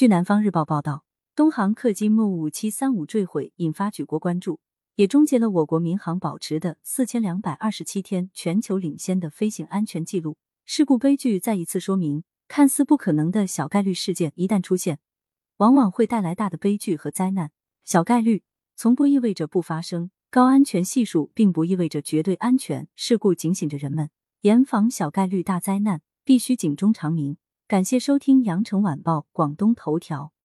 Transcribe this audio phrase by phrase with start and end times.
[0.00, 1.04] 据南方日报报道，
[1.36, 4.58] 东航客机 MU 五七三五坠毁，引发举国关注，
[4.94, 10.38] 也终结了我国民航保持的四千两百二十七天全球领先的飞行安全记录。
[10.64, 15.00] 事故悲剧再一次说明，看似不可能的小概率事件一旦出现，
[15.58, 17.50] 往往会带来大的悲剧和灾难。
[17.84, 18.42] 小概率
[18.74, 22.88] 从不意味着不发生，高安全系数并不意味着绝对安全。
[22.96, 24.08] 事故警醒着人们，
[24.40, 27.36] 严防小概率大灾难，必须警钟长鸣。
[27.70, 30.32] 感谢收听羊城晚报广东头条。